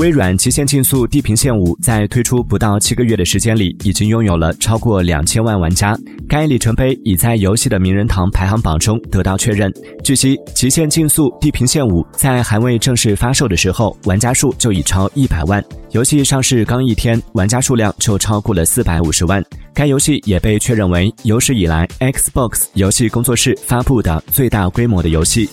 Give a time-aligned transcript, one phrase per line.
[0.00, 5.94] 微软极限竞速地平线五在推出不到七个月的时间里已经拥有了超过两千万玩家。
[6.26, 9.70] 该里程碑已在游戏的名人堂排行榜中得到确认。
[10.02, 15.62] 据悉极限竞速地平线五在还未正式发售的时候玩家数就已超一百万。
[15.90, 19.44] 游戏上市刚一天玩家数量就超过了四百五十万。
[19.74, 25.46] 该游戏也被确认为有史以来 xbox 游戏工作室发布的最大规模的游戏。